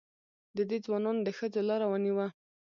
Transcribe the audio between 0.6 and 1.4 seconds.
دې ځوانانو د